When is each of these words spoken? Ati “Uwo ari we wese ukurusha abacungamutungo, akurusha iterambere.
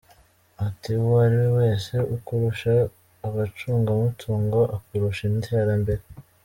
Ati 0.65 0.89
“Uwo 1.01 1.15
ari 1.25 1.35
we 1.41 1.47
wese 1.59 1.93
ukurusha 2.15 2.71
abacungamutungo, 3.27 4.59
akurusha 4.75 5.21
iterambere. 5.39 6.03